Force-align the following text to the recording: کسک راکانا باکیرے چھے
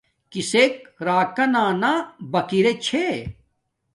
کسک 0.31 0.73
راکانا 1.07 1.93
باکیرے 2.31 2.73
چھے 2.85 3.05